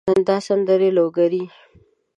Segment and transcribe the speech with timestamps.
[0.27, 1.43] دا سندرې لوګري